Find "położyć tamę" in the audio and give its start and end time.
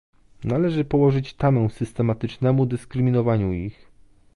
0.85-1.69